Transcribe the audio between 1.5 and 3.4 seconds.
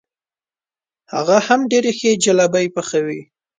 ډېرې ښې جلبۍ پخوي.